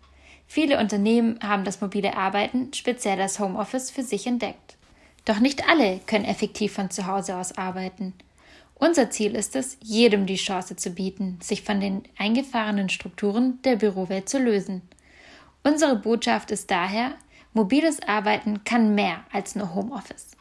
Viele 0.47 0.79
Unternehmen 0.79 1.37
haben 1.43 1.65
das 1.65 1.81
mobile 1.81 2.15
Arbeiten, 2.15 2.73
speziell 2.73 3.17
das 3.17 3.39
Homeoffice, 3.39 3.91
für 3.91 4.03
sich 4.03 4.25
entdeckt. 4.25 4.77
Doch 5.25 5.39
nicht 5.39 5.67
alle 5.67 5.99
können 6.05 6.23
effektiv 6.23 6.73
von 6.73 6.89
zu 6.89 7.07
Hause 7.07 7.35
aus 7.35 7.57
arbeiten. 7.57 8.13
Unser 8.75 9.09
Ziel 9.09 9.35
ist 9.35 9.55
es, 9.55 9.77
jedem 9.81 10.25
die 10.25 10.35
Chance 10.35 10.75
zu 10.75 10.91
bieten, 10.91 11.39
sich 11.41 11.63
von 11.63 11.79
den 11.79 12.03
eingefahrenen 12.17 12.89
Strukturen 12.89 13.59
der 13.63 13.77
Bürowelt 13.77 14.29
zu 14.29 14.37
lösen. 14.37 14.81
Unsere 15.63 15.95
Botschaft 15.95 16.51
ist 16.51 16.69
daher, 16.71 17.15
mobiles 17.53 18.01
Arbeiten 18.03 18.63
kann 18.63 18.95
mehr 18.95 19.25
als 19.31 19.55
nur 19.55 19.73
Homeoffice. 19.73 20.31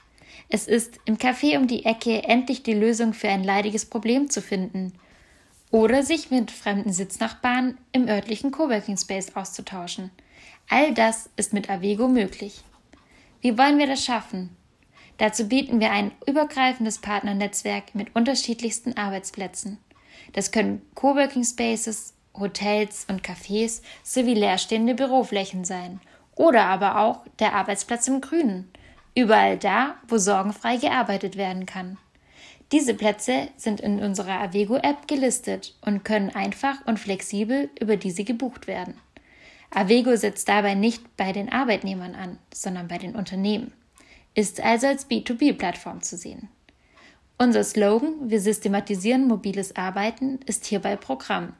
Es 0.48 0.68
ist 0.68 0.98
im 1.06 1.16
Café 1.16 1.56
um 1.56 1.66
die 1.66 1.86
Ecke 1.86 2.24
endlich 2.24 2.62
die 2.62 2.74
Lösung 2.74 3.14
für 3.14 3.28
ein 3.28 3.42
leidiges 3.42 3.86
Problem 3.86 4.28
zu 4.28 4.42
finden 4.42 4.92
oder 5.74 6.04
sich 6.04 6.30
mit 6.30 6.52
fremden 6.52 6.92
Sitznachbarn 6.92 7.76
im 7.90 8.06
örtlichen 8.06 8.52
Coworking 8.52 8.96
Space 8.96 9.34
auszutauschen. 9.34 10.12
All 10.70 10.94
das 10.94 11.28
ist 11.34 11.52
mit 11.52 11.68
Avego 11.68 12.06
möglich. 12.06 12.62
Wie 13.40 13.58
wollen 13.58 13.78
wir 13.78 13.88
das 13.88 14.04
schaffen? 14.04 14.54
Dazu 15.18 15.48
bieten 15.48 15.80
wir 15.80 15.90
ein 15.90 16.12
übergreifendes 16.28 16.98
Partnernetzwerk 16.98 17.92
mit 17.92 18.14
unterschiedlichsten 18.14 18.96
Arbeitsplätzen. 18.96 19.78
Das 20.32 20.52
können 20.52 20.80
Coworking 20.94 21.42
Spaces, 21.42 22.14
Hotels 22.38 23.06
und 23.08 23.26
Cafés 23.26 23.82
sowie 24.04 24.34
leerstehende 24.34 24.94
Büroflächen 24.94 25.64
sein 25.64 26.00
oder 26.36 26.66
aber 26.66 27.00
auch 27.00 27.26
der 27.40 27.52
Arbeitsplatz 27.52 28.06
im 28.06 28.20
Grünen, 28.20 28.70
überall 29.16 29.58
da, 29.58 29.96
wo 30.06 30.18
sorgenfrei 30.18 30.76
gearbeitet 30.76 31.36
werden 31.36 31.66
kann. 31.66 31.98
Diese 32.74 32.94
Plätze 32.94 33.50
sind 33.56 33.80
in 33.80 34.02
unserer 34.02 34.40
Avego-App 34.40 35.06
gelistet 35.06 35.76
und 35.80 36.04
können 36.04 36.30
einfach 36.30 36.84
und 36.86 36.98
flexibel 36.98 37.70
über 37.80 37.96
diese 37.96 38.24
gebucht 38.24 38.66
werden. 38.66 38.94
Avego 39.70 40.16
setzt 40.16 40.48
dabei 40.48 40.74
nicht 40.74 41.16
bei 41.16 41.30
den 41.30 41.52
Arbeitnehmern 41.52 42.16
an, 42.16 42.36
sondern 42.52 42.88
bei 42.88 42.98
den 42.98 43.14
Unternehmen 43.14 43.72
ist 44.34 44.60
also 44.60 44.88
als 44.88 45.08
B2B-Plattform 45.08 46.02
zu 46.02 46.16
sehen. 46.16 46.48
Unser 47.38 47.62
Slogan 47.62 48.28
Wir 48.28 48.40
systematisieren 48.40 49.28
mobiles 49.28 49.76
Arbeiten 49.76 50.40
ist 50.46 50.66
hierbei 50.66 50.96
Programm. 50.96 51.52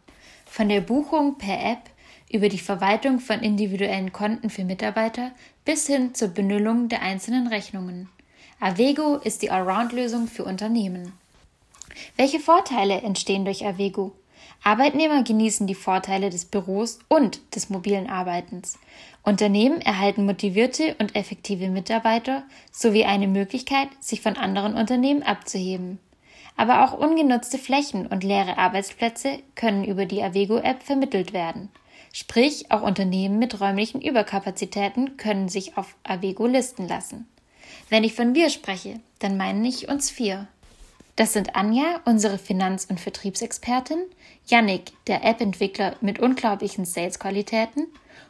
Von 0.47 0.69
der 0.69 0.81
Buchung 0.81 1.39
per 1.39 1.65
App 1.65 1.91
über 2.29 2.49
die 2.49 2.59
Verwaltung 2.59 3.21
von 3.21 3.39
individuellen 3.39 4.13
Konten 4.13 4.51
für 4.51 4.65
Mitarbeiter 4.65 5.31
bis 5.65 5.87
hin 5.87 6.13
zur 6.13 6.31
Benüllung 6.31 6.89
der 6.89 7.03
einzelnen 7.03 7.47
Rechnungen. 7.47 8.09
Avego 8.61 9.17
ist 9.17 9.43
die 9.43 9.51
Allround-Lösung 9.51 10.29
für 10.29 10.45
Unternehmen. 10.45 11.13
Welche 12.17 12.41
Vorteile 12.41 13.03
entstehen 13.03 13.45
durch 13.45 13.67
Avego? 13.67 14.13
Arbeitnehmer 14.63 15.23
genießen 15.23 15.67
die 15.67 15.75
Vorteile 15.75 16.31
des 16.31 16.47
Büros 16.47 16.99
und 17.09 17.41
des 17.55 17.69
mobilen 17.69 18.09
Arbeitens. 18.09 18.79
Unternehmen 19.23 19.81
erhalten 19.81 20.25
motivierte 20.25 20.97
und 20.99 21.15
effektive 21.15 21.69
Mitarbeiter 21.69 22.45
sowie 22.73 23.05
eine 23.05 23.29
Möglichkeit, 23.29 23.89
sich 24.01 24.23
von 24.23 24.37
anderen 24.37 24.75
Unternehmen 24.75 25.23
abzuheben. 25.23 25.99
Aber 26.57 26.85
auch 26.85 26.97
ungenutzte 26.97 27.59
Flächen 27.59 28.07
und 28.07 28.25
leere 28.25 28.57
Arbeitsplätze 28.57 29.41
können 29.55 29.85
über 29.85 30.07
die 30.07 30.23
Avego-App 30.23 30.83
vermittelt 30.83 31.33
werden. 31.33 31.69
Sprich, 32.13 32.71
auch 32.71 32.83
Unternehmen 32.83 33.39
mit 33.39 33.61
räumlichen 33.61 34.01
Überkapazitäten 34.01 35.17
können 35.17 35.49
sich 35.49 35.77
auf 35.77 35.97
Avego 36.05 36.47
listen 36.47 36.87
lassen. 36.87 37.27
Wenn 37.95 38.03
ich 38.03 38.15
von 38.15 38.35
wir 38.35 38.51
spreche, 38.51 38.99
dann 39.21 39.37
meine 39.37 39.69
ich 39.69 39.87
uns 39.89 40.11
vier. 40.11 40.49
Das 41.15 41.33
sind 41.33 41.55
Anja, 41.55 42.01
unsere 42.05 42.39
Finanz- 42.39 42.87
und 42.87 42.99
Vertriebsexpertin, 42.99 44.03
Yannick, 44.49 44.91
der 45.07 45.23
App-Entwickler 45.23 45.95
mit 46.01 46.19
unglaublichen 46.19 46.87
Sales-Qualitäten 46.87 47.87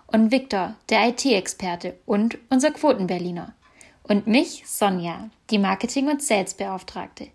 und 0.06 0.30
Victor, 0.30 0.74
der 0.90 1.08
IT-Experte 1.08 1.96
und 2.04 2.36
unser 2.50 2.72
Quotenberliner. 2.72 3.54
Und 4.02 4.26
mich, 4.26 4.64
Sonja, 4.66 5.30
die 5.48 5.58
Marketing- 5.58 6.10
und 6.10 6.22
Sales-Beauftragte. 6.22 7.28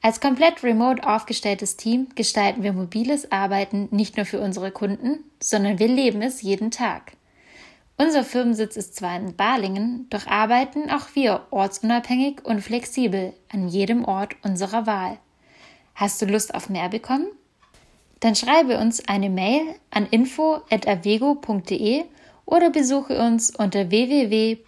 Als 0.00 0.20
komplett 0.20 0.64
remote 0.64 1.06
aufgestelltes 1.06 1.76
Team 1.76 2.08
gestalten 2.16 2.64
wir 2.64 2.72
mobiles 2.72 3.30
Arbeiten 3.30 3.86
nicht 3.92 4.16
nur 4.16 4.26
für 4.26 4.40
unsere 4.40 4.72
Kunden, 4.72 5.22
sondern 5.38 5.78
wir 5.78 5.86
leben 5.86 6.22
es 6.22 6.42
jeden 6.42 6.72
Tag. 6.72 7.12
Unser 8.02 8.24
Firmensitz 8.24 8.74
ist 8.76 8.96
zwar 8.96 9.14
in 9.16 9.36
Balingen, 9.36 10.08
doch 10.10 10.26
arbeiten 10.26 10.90
auch 10.90 11.06
wir 11.14 11.46
ortsunabhängig 11.52 12.44
und 12.44 12.60
flexibel 12.60 13.32
an 13.48 13.68
jedem 13.68 14.04
Ort 14.04 14.34
unserer 14.42 14.88
Wahl. 14.88 15.18
Hast 15.94 16.20
du 16.20 16.26
Lust 16.26 16.52
auf 16.52 16.68
mehr 16.68 16.88
bekommen? 16.88 17.28
Dann 18.18 18.34
schreibe 18.34 18.78
uns 18.78 19.06
eine 19.08 19.30
Mail 19.30 19.62
an 19.90 20.08
info@avego.de 20.10 22.02
oder 22.44 22.70
besuche 22.70 23.20
uns 23.20 23.54
unter 23.54 23.88
www.avego.de. 23.90 24.58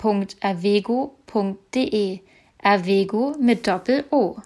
Avego 2.63 3.37
mit 3.41 3.67
Doppel 3.67 4.05
O. 4.13 4.37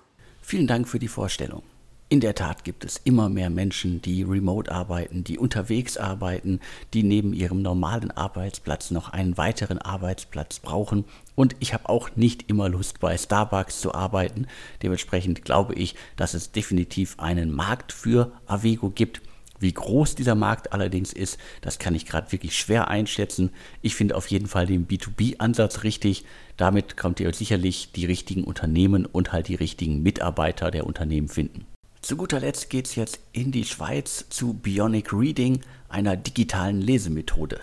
Vielen 0.41 0.67
Dank 0.67 0.89
für 0.89 0.99
die 0.99 1.09
Vorstellung. 1.09 1.63
In 2.11 2.21
der 2.21 2.35
Tat 2.35 2.65
gibt 2.65 2.87
es 2.87 2.99
immer 3.05 3.29
mehr 3.29 3.51
Menschen, 3.51 4.01
die 4.01 4.23
remote 4.23 4.73
arbeiten, 4.73 5.25
die 5.25 5.37
unterwegs 5.37 5.99
arbeiten, 5.99 6.59
die 6.95 7.03
neben 7.03 7.35
ihrem 7.35 7.61
normalen 7.61 8.11
Arbeitsplatz 8.11 8.91
noch 8.91 9.11
einen 9.11 9.37
weiteren 9.37 9.77
Arbeitsplatz 9.77 10.59
brauchen. 10.59 11.05
Und 11.35 11.55
ich 11.61 11.75
habe 11.75 11.87
auch 11.91 12.17
nicht 12.17 12.49
immer 12.49 12.71
Lust, 12.71 13.01
bei 13.01 13.19
Starbucks 13.19 13.83
zu 13.83 13.95
arbeiten. 13.95 14.47
Dementsprechend 14.83 15.45
glaube 15.45 15.75
ich, 15.75 15.97
dass 16.17 16.33
es 16.33 16.51
definitiv 16.51 17.19
einen 17.19 17.53
Markt 17.53 17.93
für 17.93 18.33
Avego 18.47 18.89
gibt. 18.89 19.21
Wie 19.61 19.75
groß 19.75 20.15
dieser 20.15 20.35
Markt 20.35 20.73
allerdings 20.73 21.13
ist, 21.13 21.37
das 21.61 21.79
kann 21.79 21.95
ich 21.95 22.07
gerade 22.07 22.33
wirklich 22.33 22.57
schwer 22.57 22.89
einschätzen. 22.89 23.51
Ich 23.83 23.95
finde 23.95 24.17
auf 24.17 24.29
jeden 24.29 24.47
Fall 24.47 24.65
den 24.65 24.89
B2B-Ansatz 24.89 25.83
richtig. 25.83 26.25
Damit 26.57 26.97
kommt 26.97 27.21
ihr 27.21 27.35
sicherlich 27.35 27.93
die 27.93 28.07
richtigen 28.07 28.45
Unternehmen 28.45 29.05
und 29.05 29.33
halt 29.33 29.49
die 29.49 29.57
richtigen 29.57 30.03
Mitarbeiter 30.03 30.71
der 30.71 30.87
Unternehmen 30.87 31.29
finden. 31.29 31.67
Zu 32.01 32.17
guter 32.17 32.39
Letzt 32.39 32.71
geht 32.71 32.87
es 32.87 32.95
jetzt 32.95 33.19
in 33.33 33.51
die 33.51 33.65
Schweiz 33.65 34.25
zu 34.31 34.55
Bionic 34.55 35.13
Reading, 35.13 35.61
einer 35.89 36.17
digitalen 36.17 36.81
Lesemethode. 36.81 37.61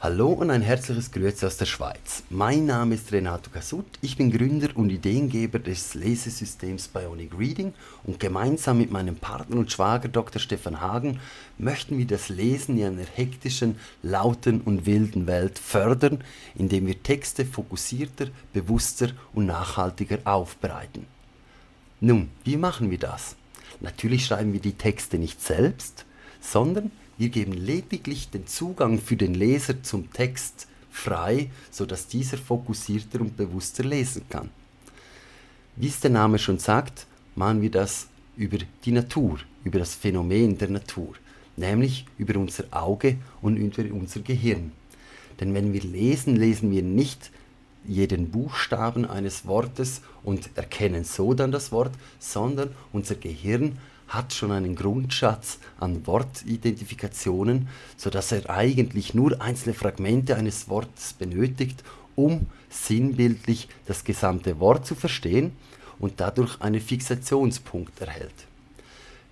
Hallo 0.00 0.30
und 0.30 0.50
ein 0.50 0.62
herzliches 0.62 1.12
Grüße 1.12 1.46
aus 1.46 1.58
der 1.58 1.66
Schweiz. 1.66 2.24
Mein 2.28 2.66
Name 2.66 2.96
ist 2.96 3.12
Renato 3.12 3.50
Casut, 3.50 3.86
ich 4.02 4.16
bin 4.16 4.32
Gründer 4.32 4.76
und 4.76 4.90
Ideengeber 4.90 5.60
des 5.60 5.94
Lesesystems 5.94 6.88
Bionic 6.88 7.38
Reading 7.38 7.72
und 8.02 8.18
gemeinsam 8.18 8.78
mit 8.78 8.90
meinem 8.90 9.14
Partner 9.14 9.56
und 9.56 9.70
Schwager 9.70 10.08
Dr. 10.08 10.40
Stefan 10.40 10.80
Hagen 10.80 11.20
möchten 11.56 11.98
wir 11.98 12.06
das 12.06 12.28
Lesen 12.28 12.78
in 12.78 12.86
einer 12.86 13.06
hektischen, 13.06 13.76
lauten 14.02 14.60
und 14.60 14.86
wilden 14.86 15.28
Welt 15.28 15.58
fördern, 15.58 16.22
indem 16.56 16.88
wir 16.88 17.00
Texte 17.02 17.46
fokussierter, 17.46 18.26
bewusster 18.52 19.10
und 19.32 19.46
nachhaltiger 19.46 20.18
aufbereiten. 20.24 21.06
Nun, 22.00 22.28
wie 22.44 22.56
machen 22.56 22.90
wir 22.90 22.98
das? 22.98 23.36
Natürlich 23.80 24.26
schreiben 24.26 24.52
wir 24.52 24.60
die 24.60 24.72
Texte 24.72 25.18
nicht 25.18 25.42
selbst, 25.42 26.04
sondern 26.40 26.90
wir 27.16 27.28
geben 27.28 27.52
lediglich 27.52 28.30
den 28.30 28.46
Zugang 28.46 28.98
für 28.98 29.16
den 29.16 29.34
Leser 29.34 29.82
zum 29.82 30.12
Text 30.12 30.68
frei, 30.90 31.50
sodass 31.70 32.06
dieser 32.06 32.38
fokussierter 32.38 33.20
und 33.20 33.36
bewusster 33.36 33.84
lesen 33.84 34.22
kann. 34.28 34.50
Wie 35.76 35.88
es 35.88 36.00
der 36.00 36.10
Name 36.10 36.38
schon 36.38 36.58
sagt, 36.58 37.06
machen 37.34 37.62
wir 37.62 37.70
das 37.70 38.08
über 38.36 38.58
die 38.84 38.92
Natur, 38.92 39.38
über 39.64 39.78
das 39.78 39.94
Phänomen 39.94 40.58
der 40.58 40.70
Natur, 40.70 41.14
nämlich 41.56 42.06
über 42.18 42.38
unser 42.38 42.64
Auge 42.70 43.16
und 43.42 43.56
über 43.56 43.82
unser 43.94 44.20
Gehirn. 44.20 44.72
Denn 45.40 45.54
wenn 45.54 45.72
wir 45.72 45.82
lesen, 45.82 46.36
lesen 46.36 46.70
wir 46.70 46.82
nicht 46.82 47.30
jeden 47.88 48.30
Buchstaben 48.30 49.04
eines 49.04 49.46
Wortes 49.46 50.02
und 50.22 50.50
erkennen 50.54 51.04
so 51.04 51.34
dann 51.34 51.50
das 51.50 51.72
Wort, 51.72 51.92
sondern 52.20 52.70
unser 52.92 53.14
Gehirn 53.16 53.78
hat 54.06 54.32
schon 54.32 54.52
einen 54.52 54.74
Grundschatz 54.74 55.58
an 55.80 56.06
Wortidentifikationen, 56.06 57.68
sodass 57.96 58.32
er 58.32 58.48
eigentlich 58.48 59.14
nur 59.14 59.40
einzelne 59.40 59.74
Fragmente 59.74 60.36
eines 60.36 60.68
Wortes 60.68 61.12
benötigt, 61.12 61.82
um 62.14 62.46
sinnbildlich 62.70 63.68
das 63.86 64.04
gesamte 64.04 64.60
Wort 64.60 64.86
zu 64.86 64.94
verstehen 64.94 65.52
und 65.98 66.20
dadurch 66.20 66.60
einen 66.60 66.80
Fixationspunkt 66.80 68.00
erhält. 68.00 68.34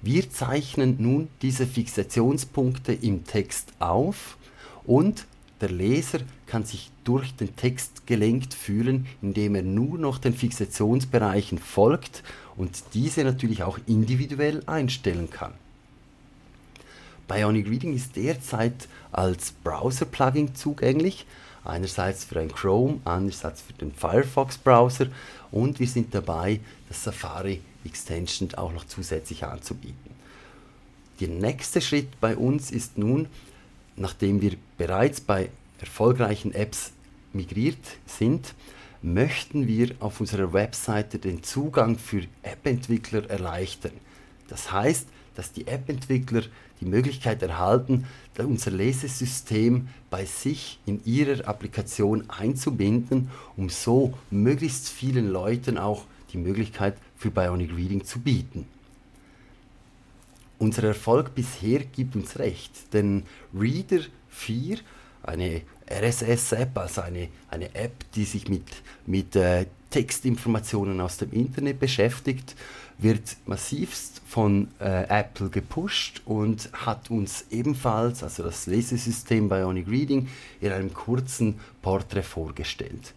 Wir 0.02 0.30
zeichnen 0.30 0.96
nun 0.98 1.28
diese 1.42 1.66
Fixationspunkte 1.66 2.92
im 2.92 3.24
Text 3.24 3.72
auf 3.78 4.36
und 4.84 5.26
der 5.60 5.70
Leser 5.70 6.20
kann 6.46 6.64
sich 6.64 6.90
durch 7.04 7.34
den 7.34 7.56
Text 7.56 8.06
gelenkt 8.06 8.54
fühlen, 8.54 9.06
indem 9.22 9.54
er 9.54 9.62
nur 9.62 9.98
noch 9.98 10.18
den 10.18 10.34
Fixationsbereichen 10.34 11.58
folgt 11.58 12.22
und 12.56 12.82
diese 12.94 13.24
natürlich 13.24 13.62
auch 13.62 13.78
individuell 13.86 14.62
einstellen 14.66 15.30
kann. 15.30 15.52
Bionic 17.28 17.68
Reading 17.68 17.94
ist 17.94 18.16
derzeit 18.16 18.88
als 19.10 19.52
Browser-Plugin 19.64 20.54
zugänglich, 20.54 21.26
Einerseits 21.66 22.24
für 22.24 22.38
ein 22.38 22.52
Chrome, 22.52 23.00
andererseits 23.04 23.60
für 23.60 23.72
den 23.72 23.92
Firefox-Browser 23.92 25.08
und 25.50 25.80
wir 25.80 25.88
sind 25.88 26.14
dabei, 26.14 26.60
das 26.88 27.02
Safari 27.02 27.60
Extension 27.84 28.54
auch 28.54 28.72
noch 28.72 28.86
zusätzlich 28.86 29.44
anzubieten. 29.44 30.14
Der 31.20 31.28
nächste 31.28 31.80
Schritt 31.80 32.20
bei 32.20 32.36
uns 32.36 32.70
ist 32.70 32.98
nun, 32.98 33.26
nachdem 33.96 34.40
wir 34.40 34.52
bereits 34.78 35.20
bei 35.20 35.50
erfolgreichen 35.80 36.52
Apps 36.52 36.92
migriert 37.32 37.78
sind, 38.06 38.54
möchten 39.02 39.66
wir 39.66 39.94
auf 40.00 40.20
unserer 40.20 40.52
Webseite 40.52 41.18
den 41.18 41.42
Zugang 41.42 41.98
für 41.98 42.22
App-Entwickler 42.42 43.28
erleichtern. 43.30 43.92
Das 44.48 44.72
heißt, 44.72 45.06
dass 45.34 45.52
die 45.52 45.66
App-Entwickler 45.66 46.42
die 46.80 46.86
Möglichkeit 46.86 47.42
erhalten, 47.42 48.06
unser 48.38 48.70
Lesesystem 48.70 49.88
bei 50.10 50.24
sich 50.24 50.78
in 50.86 51.04
ihrer 51.04 51.46
Applikation 51.46 52.28
einzubinden, 52.28 53.30
um 53.56 53.68
so 53.68 54.14
möglichst 54.30 54.88
vielen 54.88 55.30
Leuten 55.30 55.78
auch 55.78 56.04
die 56.32 56.38
Möglichkeit 56.38 56.96
für 57.16 57.30
Bionic 57.30 57.74
Reading 57.74 58.04
zu 58.04 58.20
bieten. 58.20 58.66
Unser 60.58 60.84
Erfolg 60.84 61.34
bisher 61.34 61.80
gibt 61.80 62.16
uns 62.16 62.38
recht, 62.38 62.92
denn 62.92 63.24
Reader 63.54 64.00
4, 64.30 64.78
eine 65.22 65.62
RSS-App, 65.90 66.76
also 66.78 67.02
eine, 67.02 67.28
eine 67.50 67.74
App, 67.74 67.92
die 68.14 68.24
sich 68.24 68.48
mit, 68.48 68.64
mit 69.06 69.36
äh, 69.36 69.66
Textinformationen 69.90 71.00
aus 71.00 71.18
dem 71.18 71.32
Internet 71.32 71.78
beschäftigt, 71.78 72.54
wird 72.98 73.36
massivst 73.44 74.22
von 74.26 74.68
äh, 74.80 75.04
Apple 75.08 75.50
gepusht 75.50 76.22
und 76.24 76.70
hat 76.72 77.10
uns 77.10 77.46
ebenfalls, 77.50 78.22
also 78.22 78.42
das 78.42 78.66
Lesesystem 78.66 79.48
Bionic 79.48 79.88
Reading, 79.88 80.28
in 80.60 80.72
einem 80.72 80.92
kurzen 80.94 81.60
Porträt 81.82 82.22
vorgestellt. 82.22 83.14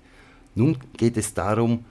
Nun 0.56 0.78
geht 0.98 1.16
es 1.16 1.34
darum, 1.34 1.86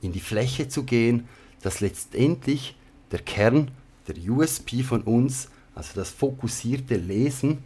in 0.00 0.12
die 0.12 0.20
Fläche 0.20 0.68
zu 0.68 0.84
gehen, 0.84 1.28
dass 1.62 1.80
letztendlich 1.80 2.76
der 3.10 3.20
Kern, 3.20 3.70
der 4.08 4.16
USP 4.30 4.82
von 4.82 5.02
uns, 5.02 5.48
also 5.74 5.90
das 5.94 6.10
fokussierte 6.10 6.96
Lesen, 6.96 7.58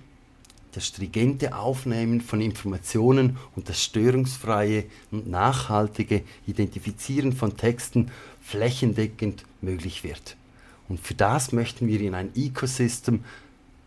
das 0.73 0.87
stringente 0.87 1.57
Aufnehmen 1.57 2.21
von 2.21 2.40
Informationen 2.43 3.38
und 3.57 3.69
das 3.69 3.83
störungsfreie 3.83 4.85
und 5.11 5.26
nachhaltige 5.28 6.23
Identifizieren 6.47 7.33
von 7.33 7.57
Texten 7.57 8.11
flächendeckend 8.43 9.45
möglich 9.62 10.05
wird. 10.05 10.37
Und 10.88 11.00
für 11.00 11.14
das 11.14 11.52
möchten 11.52 11.88
wir 11.88 12.00
in 12.00 12.14
ein 12.14 12.31
Ecosystem, 12.37 13.25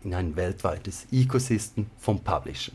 in 0.02 0.14
ein 0.14 0.34
weltweites 0.34 1.06
Ecosystem 1.12 1.86
vom 1.98 2.20
Publishen. 2.20 2.74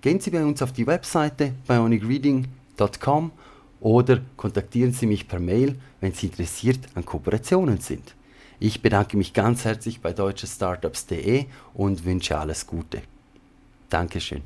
Gehen 0.00 0.20
Sie 0.20 0.30
bei 0.30 0.44
uns 0.44 0.62
auf 0.62 0.72
die 0.72 0.86
Webseite 0.86 1.52
bionicreading.com 1.66 3.32
oder 3.84 4.22
kontaktieren 4.38 4.92
Sie 4.92 5.04
mich 5.04 5.28
per 5.28 5.38
Mail, 5.38 5.78
wenn 6.00 6.14
Sie 6.14 6.28
interessiert 6.28 6.78
an 6.94 7.04
Kooperationen 7.04 7.80
sind. 7.80 8.14
Ich 8.58 8.80
bedanke 8.80 9.18
mich 9.18 9.34
ganz 9.34 9.66
herzlich 9.66 10.00
bei 10.00 10.14
deutschestartups.de 10.14 11.44
und 11.74 12.06
wünsche 12.06 12.38
alles 12.38 12.66
Gute. 12.66 13.02
Dankeschön. 13.90 14.42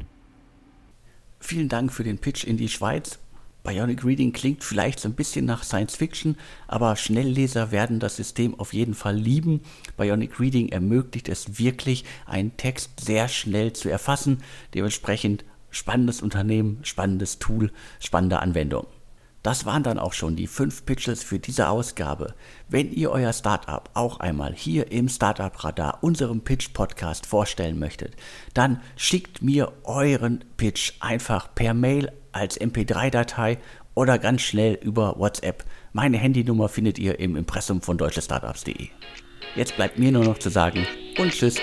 Vielen 1.38 1.68
Dank 1.68 1.92
für 1.92 2.02
den 2.02 2.18
Pitch 2.18 2.42
in 2.42 2.56
die 2.56 2.68
Schweiz. 2.68 3.20
Bionic 3.62 4.04
Reading 4.04 4.32
klingt 4.32 4.64
vielleicht 4.64 4.98
so 4.98 5.08
ein 5.08 5.14
bisschen 5.14 5.44
nach 5.44 5.62
Science 5.62 5.94
Fiction, 5.94 6.36
aber 6.66 6.96
Schnellleser 6.96 7.70
werden 7.70 8.00
das 8.00 8.16
System 8.16 8.58
auf 8.58 8.72
jeden 8.72 8.94
Fall 8.94 9.14
lieben. 9.14 9.60
Bionic 9.96 10.40
Reading 10.40 10.70
ermöglicht 10.70 11.28
es 11.28 11.60
wirklich, 11.60 12.04
einen 12.26 12.56
Text 12.56 12.98
sehr 12.98 13.28
schnell 13.28 13.72
zu 13.72 13.88
erfassen. 13.88 14.42
Dementsprechend 14.74 15.44
spannendes 15.70 16.22
Unternehmen, 16.22 16.80
spannendes 16.82 17.38
Tool, 17.38 17.70
spannende 18.00 18.40
Anwendung. 18.40 18.88
Das 19.48 19.64
waren 19.64 19.82
dann 19.82 19.98
auch 19.98 20.12
schon 20.12 20.36
die 20.36 20.46
fünf 20.46 20.84
Pitches 20.84 21.22
für 21.22 21.38
diese 21.38 21.70
Ausgabe. 21.70 22.34
Wenn 22.68 22.92
ihr 22.92 23.10
euer 23.10 23.32
Startup 23.32 23.88
auch 23.94 24.20
einmal 24.20 24.52
hier 24.52 24.92
im 24.92 25.08
Startup 25.08 25.64
Radar, 25.64 26.00
unserem 26.02 26.42
Pitch 26.42 26.74
Podcast 26.74 27.24
vorstellen 27.24 27.78
möchtet, 27.78 28.14
dann 28.52 28.82
schickt 28.94 29.40
mir 29.40 29.72
euren 29.84 30.44
Pitch 30.58 30.92
einfach 31.00 31.54
per 31.54 31.72
Mail 31.72 32.12
als 32.30 32.60
MP3-Datei 32.60 33.56
oder 33.94 34.18
ganz 34.18 34.42
schnell 34.42 34.74
über 34.82 35.18
WhatsApp. 35.18 35.64
Meine 35.94 36.18
Handynummer 36.18 36.68
findet 36.68 36.98
ihr 36.98 37.18
im 37.18 37.34
Impressum 37.34 37.80
von 37.80 37.96
deutschestartups.de. 37.96 38.88
Jetzt 39.54 39.76
bleibt 39.76 39.98
mir 39.98 40.12
nur 40.12 40.24
noch 40.24 40.36
zu 40.36 40.50
sagen 40.50 40.86
und 41.16 41.32
tschüss. 41.32 41.56